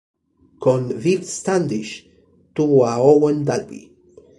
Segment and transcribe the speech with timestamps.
[0.63, 1.93] Con Viv Standish
[2.55, 3.83] tuvo a Owen Dalby.